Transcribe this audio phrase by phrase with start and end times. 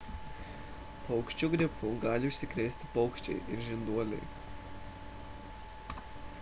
[1.09, 6.05] paukščių gripu gali užsikrėsti paukščiai ir žinduoliai